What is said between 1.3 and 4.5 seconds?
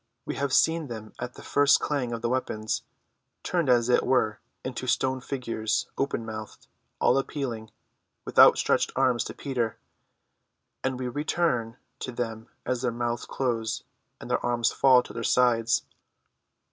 the first clang of the weapons, turned as it were